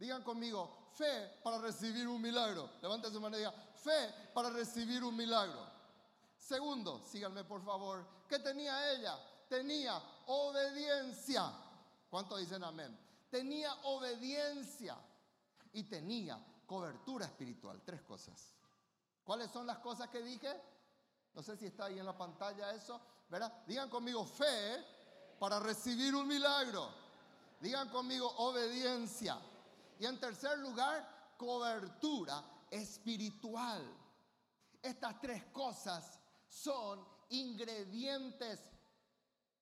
[0.00, 2.70] Digan conmigo, fe para recibir un milagro.
[2.80, 5.60] Levanten su mano y digan, fe para recibir un milagro.
[6.38, 8.06] Segundo, síganme por favor.
[8.26, 9.18] ¿Qué tenía ella?
[9.46, 11.52] Tenía obediencia.
[12.08, 12.98] ¿Cuántos dicen amén?
[13.30, 14.96] Tenía obediencia
[15.74, 17.82] y tenía cobertura espiritual.
[17.84, 18.54] Tres cosas.
[19.22, 20.50] ¿Cuáles son las cosas que dije?
[21.34, 22.98] No sé si está ahí en la pantalla eso.
[23.28, 23.52] ¿Verdad?
[23.66, 24.82] Digan conmigo fe
[25.38, 26.88] para recibir un milagro.
[27.60, 29.38] Digan conmigo obediencia.
[30.00, 33.82] Y en tercer lugar, cobertura espiritual.
[34.80, 38.60] Estas tres cosas son ingredientes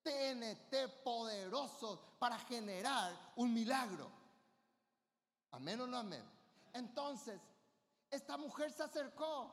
[0.00, 4.12] TNT poderosos para generar un milagro.
[5.50, 6.24] Amén o no amén.
[6.72, 7.40] Entonces,
[8.08, 9.52] esta mujer se acercó.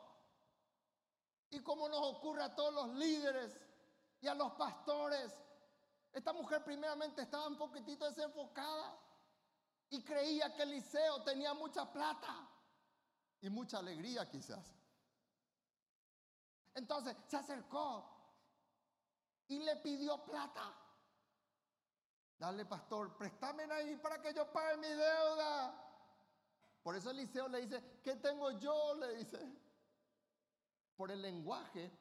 [1.50, 3.60] Y como nos ocurre a todos los líderes
[4.22, 5.34] y a los pastores,
[6.14, 9.00] esta mujer primeramente estaba un poquitito desenfocada
[9.96, 12.50] y creía que Eliseo tenía mucha plata
[13.42, 14.76] y mucha alegría quizás.
[16.74, 18.06] Entonces se acercó
[19.48, 20.74] y le pidió plata.
[22.38, 25.82] Dale, pastor, préstame ahí para que yo pague mi deuda.
[26.84, 28.96] Por eso Eliseo le dice, ¿qué tengo yo?
[28.96, 29.40] Le dice.
[30.98, 31.92] Por el lenguaje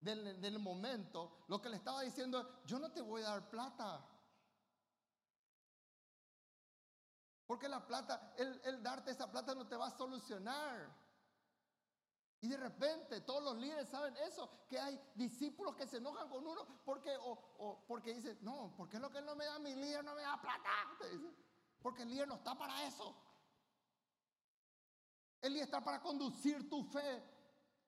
[0.00, 4.04] del, del momento, lo que le estaba diciendo, yo no te voy a dar plata.
[7.46, 10.92] Porque la plata, el, darte esa plata no te va a solucionar.
[12.40, 16.46] Y de repente todos los líderes saben eso, que hay discípulos que se enojan con
[16.46, 20.04] uno porque, o, porque dicen, no, ¿por qué lo que no me da mi líder
[20.04, 20.70] no me da plata?
[21.80, 23.16] Porque el líder no está para eso.
[25.40, 27.22] El líder está para conducir tu fe.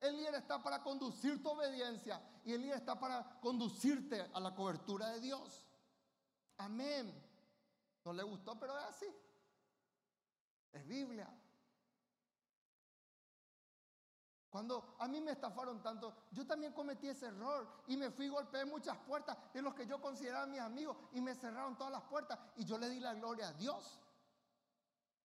[0.01, 2.23] El líder está para conducir tu obediencia.
[2.45, 5.67] Y el líder está para conducirte a la cobertura de Dios.
[6.59, 7.13] Amén.
[8.05, 9.07] No le gustó, pero es así.
[10.73, 11.29] Es Biblia.
[14.51, 18.65] Cuando a mí me estafaron tanto, yo también cometí ese error y me fui golpeé
[18.65, 22.39] muchas puertas de los que yo consideraba mis amigos y me cerraron todas las puertas
[22.57, 24.01] y yo le di la gloria a Dios.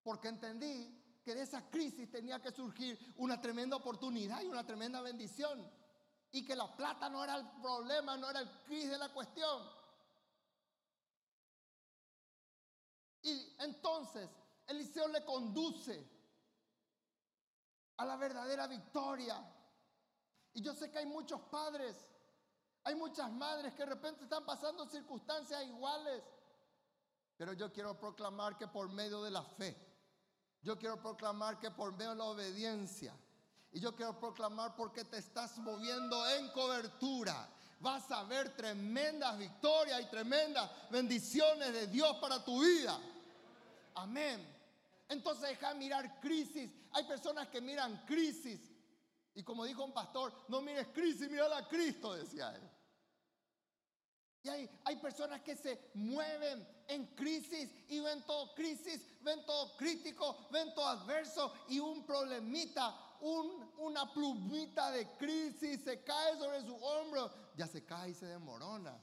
[0.03, 5.01] Porque entendí que de esa crisis tenía que surgir una tremenda oportunidad y una tremenda
[5.01, 5.71] bendición.
[6.31, 9.63] Y que la plata no era el problema, no era el crisis de la cuestión.
[13.21, 14.29] Y entonces
[14.73, 16.09] Eliseo le conduce
[17.97, 19.35] a la verdadera victoria.
[20.53, 21.95] Y yo sé que hay muchos padres,
[22.83, 26.23] hay muchas madres que de repente están pasando circunstancias iguales.
[27.37, 29.75] Pero yo quiero proclamar que por medio de la fe,
[30.61, 33.15] yo quiero proclamar que por medio de la obediencia,
[33.71, 39.99] y yo quiero proclamar porque te estás moviendo en cobertura, vas a ver tremendas victorias
[40.01, 42.99] y tremendas bendiciones de Dios para tu vida.
[43.95, 44.52] Amén.
[45.13, 46.71] Entonces deja mirar crisis.
[46.91, 48.59] Hay personas que miran crisis.
[49.35, 52.69] Y como dijo un pastor, no mires crisis, mira a Cristo, decía él.
[54.43, 59.77] Y hay, hay, personas que se mueven en crisis y ven todo crisis, ven todo
[59.77, 66.61] crítico, ven todo adverso y un problemita, un, una plumita de crisis se cae sobre
[66.61, 69.01] su hombro, ya se cae y se demorona.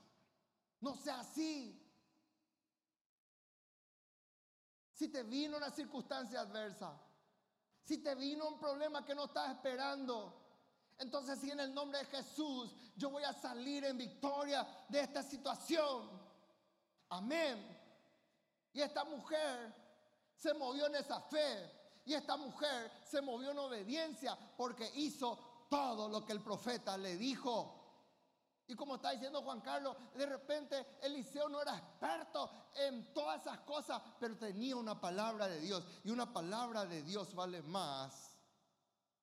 [0.81, 1.80] No sea así.
[5.01, 6.93] Si te vino una circunstancia adversa,
[7.83, 10.39] si te vino un problema que no estás esperando,
[10.99, 15.23] entonces si en el nombre de Jesús yo voy a salir en victoria de esta
[15.23, 16.07] situación.
[17.09, 17.79] Amén.
[18.75, 19.75] Y esta mujer
[20.35, 22.03] se movió en esa fe.
[22.05, 27.17] Y esta mujer se movió en obediencia porque hizo todo lo que el profeta le
[27.17, 27.80] dijo.
[28.71, 33.59] Y como está diciendo Juan Carlos, de repente Eliseo no era experto en todas esas
[33.63, 35.85] cosas, pero tenía una palabra de Dios.
[36.05, 38.37] Y una palabra de Dios vale más.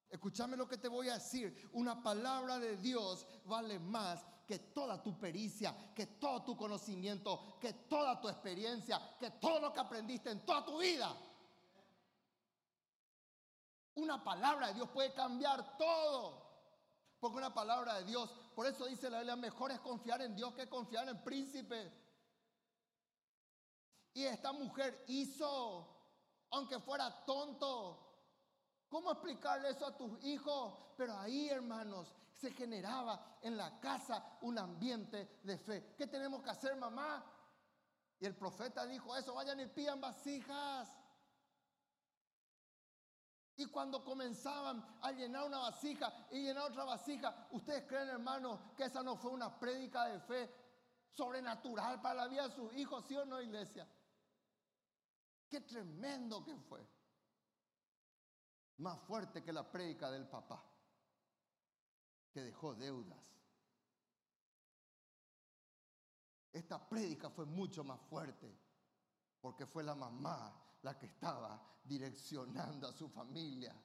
[0.10, 1.70] Escúchame lo que te voy a decir.
[1.72, 7.72] Una palabra de Dios vale más que toda tu pericia, que todo tu conocimiento, que
[7.72, 11.16] toda tu experiencia, que todo lo que aprendiste en toda tu vida.
[13.96, 16.48] Una palabra de Dios puede cambiar todo.
[17.20, 20.52] Porque una palabra de Dios, por eso dice la Biblia, mejor es confiar en Dios
[20.56, 21.94] que confiar en el príncipe.
[24.16, 25.88] Y esta mujer hizo,
[26.50, 28.04] aunque fuera tonto.
[28.90, 30.74] ¿Cómo explicarle eso a tus hijos?
[30.98, 35.94] Pero ahí, hermanos, se generaba en la casa un ambiente de fe.
[35.96, 37.24] ¿Qué tenemos que hacer, mamá?
[38.20, 40.97] Y el profeta dijo eso, vayan y pidan vasijas.
[43.60, 48.84] Y cuando comenzaban a llenar una vasija y llenar otra vasija, ¿ustedes creen, hermanos, que
[48.84, 50.54] esa no fue una prédica de fe
[51.10, 53.90] sobrenatural para la vida de sus hijos, sí o no, iglesia?
[55.50, 56.88] Qué tremendo que fue.
[58.78, 60.64] Más fuerte que la prédica del papá,
[62.32, 63.34] que dejó deudas.
[66.52, 68.56] Esta prédica fue mucho más fuerte,
[69.42, 73.76] porque fue la mamá la que estaba direccionando a su familia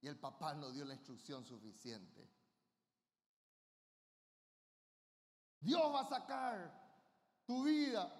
[0.00, 2.28] y el papá no dio la instrucción suficiente.
[5.60, 6.82] Dios va a sacar
[7.44, 8.12] tu vida,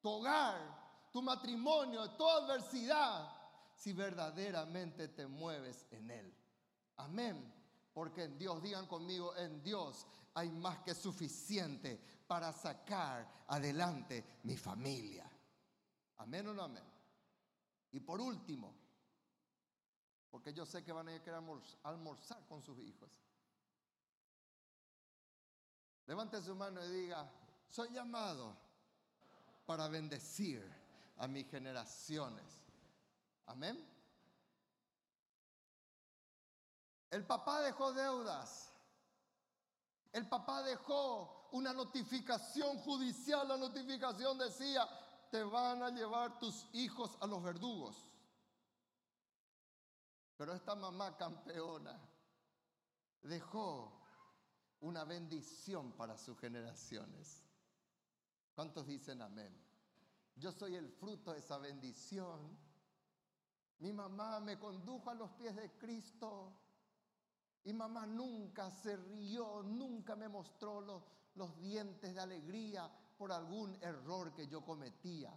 [0.00, 3.30] tu hogar, tu matrimonio, toda adversidad,
[3.74, 6.34] si verdaderamente te mueves en Él.
[6.96, 7.52] Amén.
[7.92, 14.56] Porque en Dios, digan conmigo, en Dios hay más que suficiente para sacar adelante mi
[14.56, 15.30] familia.
[16.16, 16.95] Amén o no amén.
[17.96, 18.74] Y por último,
[20.30, 23.10] Porque yo sé que van a querer almorz- almorzar con sus hijos.
[26.04, 27.26] Levante su mano y diga,
[27.70, 28.54] soy llamado
[29.64, 30.62] para bendecir
[31.16, 32.44] a mis generaciones.
[33.46, 33.82] Amén.
[37.10, 38.70] El papá dejó deudas.
[40.12, 43.48] El papá dejó una notificación judicial.
[43.48, 44.86] La notificación decía,
[45.36, 48.08] te van a llevar tus hijos a los verdugos.
[50.38, 52.00] Pero esta mamá campeona
[53.20, 54.00] dejó
[54.80, 57.44] una bendición para sus generaciones.
[58.54, 59.54] ¿Cuántos dicen amén?
[60.36, 62.56] Yo soy el fruto de esa bendición.
[63.80, 66.50] Mi mamá me condujo a los pies de Cristo.
[67.62, 71.02] Y mamá nunca se rió, nunca me mostró los,
[71.34, 75.32] los dientes de alegría por algún error que yo cometía.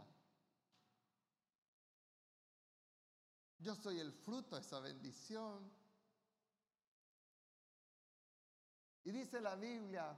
[3.60, 5.72] Yo soy el fruto de esa bendición.
[9.04, 10.18] Y dice la Biblia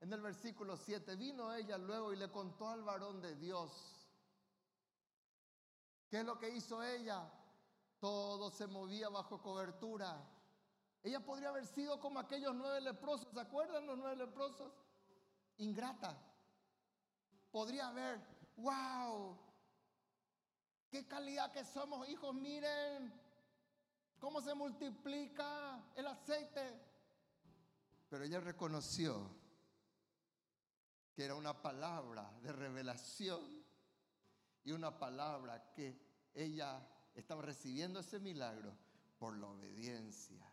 [0.00, 4.08] en el versículo 7, vino ella luego y le contó al varón de Dios.
[6.08, 7.28] ¿Qué es lo que hizo ella?
[7.98, 10.22] Todo se movía bajo cobertura.
[11.02, 14.72] Ella podría haber sido como aquellos nueve leprosos, ¿se acuerdan los nueve leprosos?
[15.58, 16.16] Ingrata.
[17.56, 18.20] Podría haber,
[18.58, 19.34] wow,
[20.90, 23.10] qué calidad que somos hijos, miren
[24.18, 26.78] cómo se multiplica el aceite.
[28.10, 29.34] Pero ella reconoció
[31.14, 33.64] que era una palabra de revelación
[34.62, 35.98] y una palabra que
[36.34, 38.76] ella estaba recibiendo ese milagro
[39.18, 40.46] por la obediencia.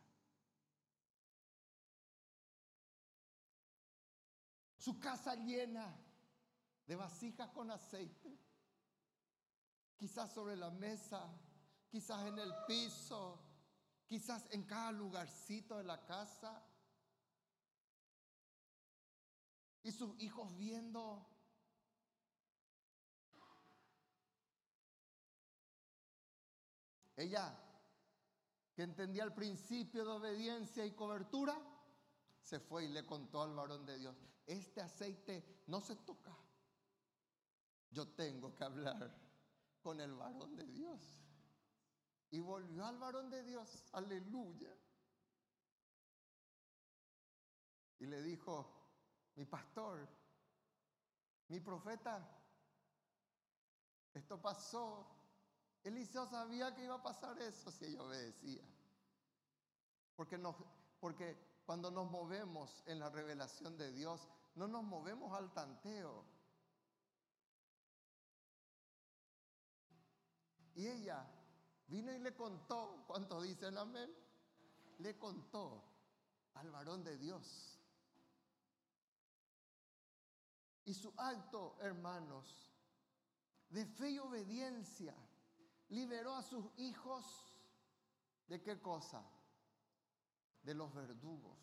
[4.77, 6.02] Su casa llena
[6.85, 8.37] de vasijas con aceite,
[9.95, 11.29] quizás sobre la mesa,
[11.89, 13.39] quizás en el piso,
[14.07, 16.61] quizás en cada lugarcito de la casa.
[19.83, 21.29] Y sus hijos viendo.
[27.15, 27.57] Ella,
[28.73, 31.55] que entendía el principio de obediencia y cobertura,
[32.41, 34.15] se fue y le contó al varón de Dios,
[34.45, 36.35] este aceite no se toca.
[37.93, 39.15] Yo tengo que hablar
[39.81, 40.99] con el varón de Dios.
[42.31, 44.75] Y volvió al varón de Dios, aleluya.
[47.99, 48.67] Y le dijo,
[49.35, 50.07] mi pastor,
[51.49, 52.27] mi profeta,
[54.13, 55.07] esto pasó.
[55.83, 58.63] Eliseo sabía que iba a pasar eso si ella obedecía.
[60.15, 60.55] Porque, nos,
[60.99, 66.25] porque cuando nos movemos en la revelación de Dios, no nos movemos al tanteo.
[70.75, 71.25] Y ella
[71.87, 74.09] vino y le contó, ¿cuántos dicen amén?
[74.99, 75.83] Le contó
[76.55, 77.79] al varón de Dios.
[80.85, 82.71] Y su acto, hermanos,
[83.69, 85.15] de fe y obediencia,
[85.89, 87.25] liberó a sus hijos
[88.47, 89.23] de qué cosa?
[90.61, 91.57] De los verdugos.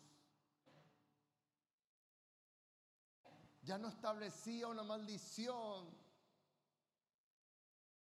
[3.61, 5.95] Ya no establecía una maldición,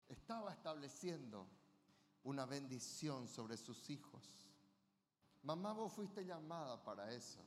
[0.10, 1.48] estaba estableciendo
[2.24, 4.24] una bendición sobre sus hijos.
[5.44, 7.40] Mamá, vos fuiste llamada para eso.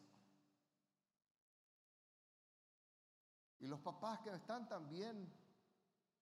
[3.61, 5.33] Y los papás que están también,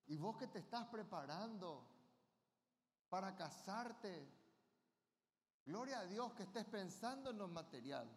[0.06, 1.86] y vos que te estás preparando
[3.10, 4.26] para casarte,
[5.66, 8.08] gloria a Dios que estés pensando en lo material.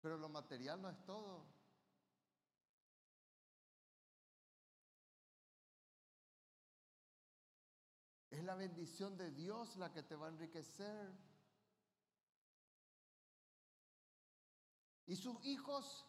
[0.00, 1.55] Pero lo material no es todo.
[8.36, 11.10] Es la bendición de Dios la que te va a enriquecer.
[15.06, 16.04] Y sus hijos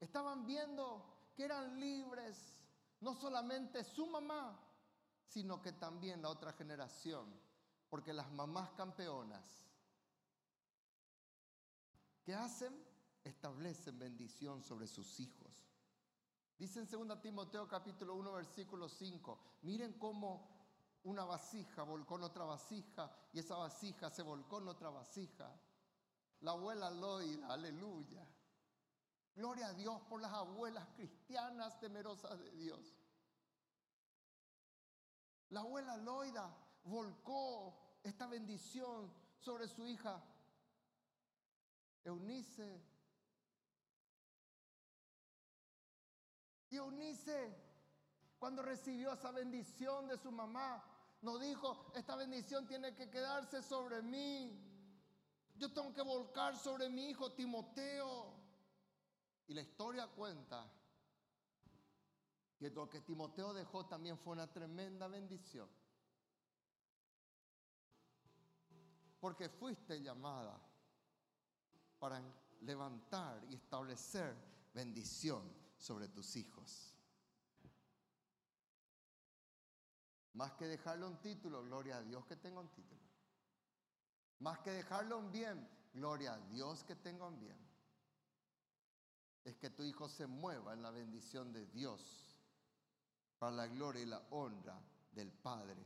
[0.00, 1.04] estaban viendo
[1.34, 2.64] que eran libres,
[3.00, 4.58] no solamente su mamá,
[5.26, 7.38] sino que también la otra generación,
[7.90, 9.44] porque las mamás campeonas,
[12.24, 12.72] ¿qué hacen?
[13.22, 15.68] Establecen bendición sobre sus hijos.
[16.56, 20.55] Dice en 2 Timoteo capítulo 1 versículo 5, miren cómo
[21.06, 25.48] una vasija volcó en otra vasija y esa vasija se volcó en otra vasija.
[26.40, 28.26] La abuela Loida, aleluya.
[29.36, 32.80] Gloria a Dios por las abuelas cristianas temerosas de Dios.
[35.50, 36.52] La abuela Loida
[36.82, 40.20] volcó esta bendición sobre su hija
[42.02, 42.82] Eunice.
[46.70, 47.56] Y Eunice,
[48.40, 50.95] cuando recibió esa bendición de su mamá,
[51.26, 54.56] No dijo, esta bendición tiene que quedarse sobre mí.
[55.56, 58.32] Yo tengo que volcar sobre mi hijo Timoteo.
[59.48, 60.70] Y la historia cuenta
[62.56, 65.68] que lo que Timoteo dejó también fue una tremenda bendición.
[69.18, 70.56] Porque fuiste llamada
[71.98, 72.22] para
[72.60, 74.36] levantar y establecer
[74.72, 75.42] bendición
[75.76, 76.95] sobre tus hijos.
[80.36, 83.00] Más que dejarle un título, gloria a Dios que tenga un título.
[84.40, 87.56] Más que dejarle un bien, gloria a Dios que tenga un bien.
[89.44, 92.36] Es que tu hijo se mueva en la bendición de Dios
[93.38, 94.78] para la gloria y la honra
[95.12, 95.82] del Padre.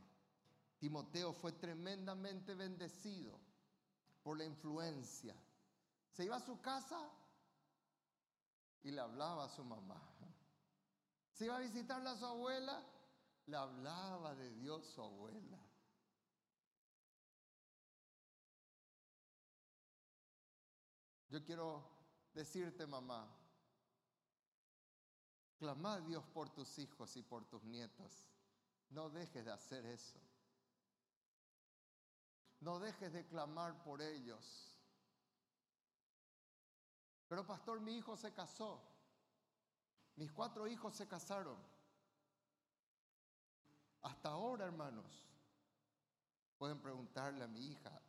[0.79, 3.39] Timoteo fue tremendamente bendecido
[4.21, 5.33] por la influencia.
[6.09, 7.09] Se iba a su casa
[8.83, 10.01] y le hablaba a su mamá.
[11.31, 12.83] Se iba a visitarle a su abuela
[13.51, 15.59] le hablaba de Dios su abuela.
[21.27, 21.83] Yo quiero
[22.33, 23.27] decirte, mamá,
[25.57, 28.29] clama a Dios por tus hijos y por tus nietos.
[28.89, 30.19] No dejes de hacer eso.
[32.61, 34.77] No dejes de clamar por ellos.
[37.27, 38.81] Pero pastor, mi hijo se casó.
[40.15, 41.70] Mis cuatro hijos se casaron.
[44.01, 45.05] Hasta ahora, hermanos,
[46.57, 48.01] pueden preguntarle a mi hija,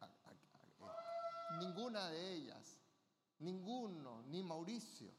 [1.58, 2.78] ninguna de ellas,
[3.40, 5.12] ninguno, ni Mauricio.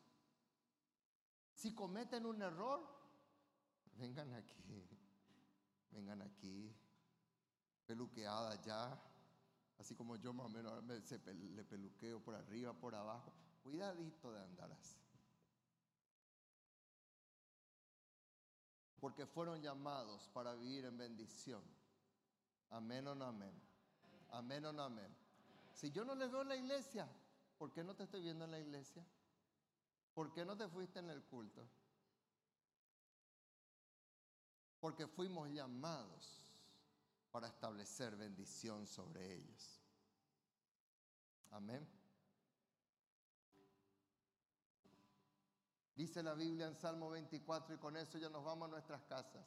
[1.53, 2.81] Si cometen un error,
[3.97, 4.87] vengan aquí,
[5.91, 6.75] vengan aquí,
[7.85, 8.99] peluqueada ya,
[9.77, 13.31] así como yo más o menos le peluqueo por arriba, por abajo.
[13.61, 15.02] Cuidadito de andar así.
[19.03, 21.61] Porque fueron llamados para vivir en bendición.
[22.69, 23.51] Amén o no amén.
[24.29, 25.13] Amén o no amén.
[25.73, 27.05] Si yo no les veo en la iglesia,
[27.57, 29.05] ¿por qué no te estoy viendo en la iglesia?
[30.13, 31.67] ¿Por qué no te fuiste en el culto?
[34.79, 36.39] Porque fuimos llamados
[37.29, 39.81] para establecer bendición sobre ellos.
[41.51, 41.85] Amén.
[46.03, 49.45] Dice la Biblia en Salmo 24 y con eso ya nos vamos a nuestras casas.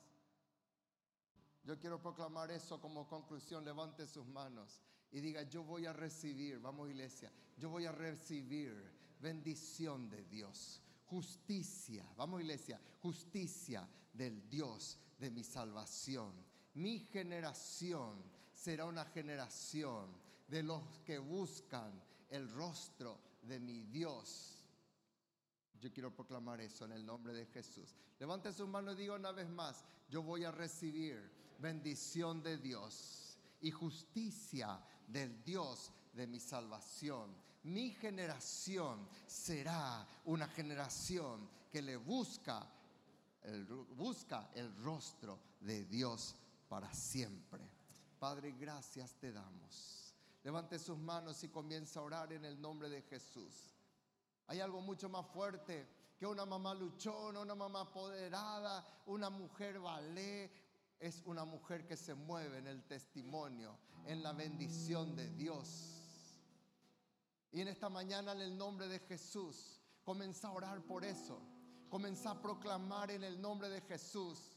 [1.62, 3.62] Yo quiero proclamar eso como conclusión.
[3.62, 4.80] Levante sus manos
[5.12, 8.74] y diga, yo voy a recibir, vamos iglesia, yo voy a recibir
[9.20, 16.32] bendición de Dios, justicia, vamos iglesia, justicia del Dios de mi salvación.
[16.72, 20.06] Mi generación será una generación
[20.48, 24.55] de los que buscan el rostro de mi Dios
[25.80, 27.94] yo quiero proclamar eso en el nombre de Jesús.
[28.18, 33.38] Levante sus manos y diga una vez más, yo voy a recibir bendición de Dios
[33.60, 37.34] y justicia del Dios de mi salvación.
[37.64, 42.66] Mi generación será una generación que le busca
[43.42, 46.36] el, busca el rostro de Dios
[46.68, 47.60] para siempre.
[48.18, 50.14] Padre, gracias te damos.
[50.42, 53.75] Levante sus manos y comienza a orar en el nombre de Jesús.
[54.48, 55.88] Hay algo mucho más fuerte
[56.18, 60.50] que una mamá luchona, una mamá apoderada, una mujer balé.
[60.98, 63.76] Es una mujer que se mueve en el testimonio,
[64.06, 65.96] en la bendición de Dios.
[67.52, 71.38] Y en esta mañana, en el nombre de Jesús, comienza a orar por eso.
[71.90, 74.55] Comienza a proclamar en el nombre de Jesús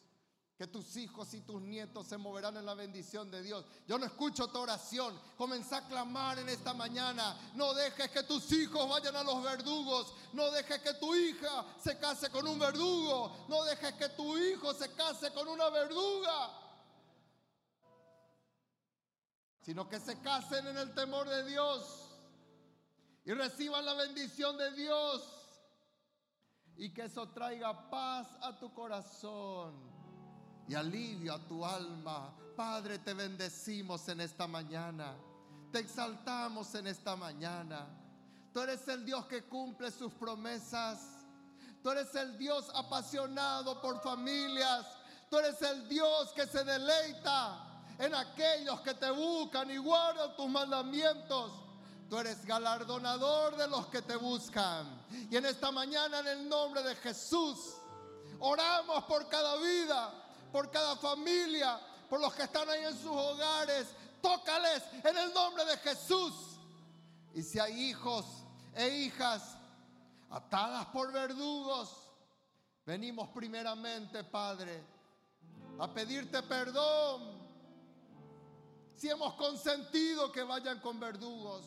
[0.60, 3.64] que tus hijos y tus nietos se moverán en la bendición de Dios.
[3.88, 5.18] Yo no escucho tu oración.
[5.38, 7.34] Comienza a clamar en esta mañana.
[7.56, 10.14] No dejes que tus hijos vayan a los verdugos.
[10.34, 13.46] No dejes que tu hija se case con un verdugo.
[13.48, 16.52] No dejes que tu hijo se case con una verduga.
[19.62, 22.06] Sino que se casen en el temor de Dios.
[23.24, 25.24] Y reciban la bendición de Dios.
[26.76, 29.99] Y que eso traiga paz a tu corazón
[30.70, 32.32] y alivio a tu alma.
[32.56, 35.16] Padre, te bendecimos en esta mañana.
[35.72, 37.88] Te exaltamos en esta mañana.
[38.54, 41.00] Tú eres el Dios que cumple sus promesas.
[41.82, 44.86] Tú eres el Dios apasionado por familias.
[45.32, 47.66] Tú eres el Dios que se deleita
[47.98, 51.52] en aquellos que te buscan y guardan tus mandamientos.
[52.08, 55.04] Tú eres galardonador de los que te buscan.
[55.32, 57.58] Y en esta mañana, en el nombre de Jesús,
[58.40, 61.80] oramos por cada vida por cada familia,
[62.10, 63.88] por los que están ahí en sus hogares.
[64.22, 66.34] Tócales en el nombre de Jesús.
[67.34, 68.26] Y si hay hijos
[68.76, 69.58] e hijas
[70.30, 72.10] atadas por verdugos,
[72.86, 74.84] venimos primeramente, Padre,
[75.80, 77.40] a pedirte perdón
[78.96, 81.66] si hemos consentido que vayan con verdugos.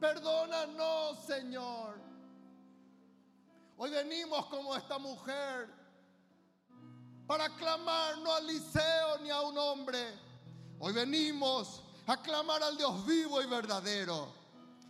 [0.00, 1.98] Perdónanos, Señor.
[3.76, 5.85] Hoy venimos como esta mujer
[7.26, 9.98] para clamar no al liceo ni a un hombre.
[10.78, 14.32] Hoy venimos a clamar al Dios vivo y verdadero.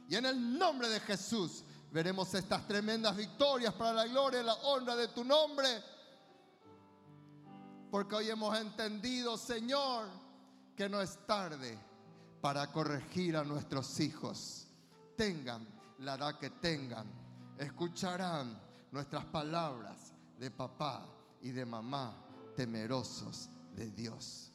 [0.09, 4.55] Y en el nombre de Jesús veremos estas tremendas victorias para la gloria y la
[4.55, 5.83] honra de tu nombre.
[7.91, 10.07] Porque hoy hemos entendido, Señor,
[10.77, 11.79] que no es tarde
[12.43, 14.67] para corregir a nuestros hijos.
[15.17, 15.67] Tengan
[16.01, 17.07] la edad que tengan,
[17.59, 18.61] escucharán
[18.93, 21.07] nuestras palabras de papá
[21.41, 22.26] y de mamá
[22.57, 24.53] temerosos de Dios.